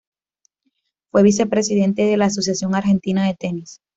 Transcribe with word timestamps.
Fue 1.11 1.21
vicepresidente 1.21 2.01
de 2.03 2.17
la 2.17 2.25
Asociación 2.25 2.73
Argentina 2.73 3.27
de 3.27 3.35
Tenis. 3.35 3.81